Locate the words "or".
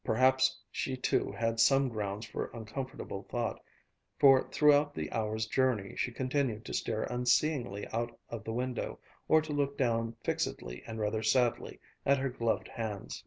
9.27-9.43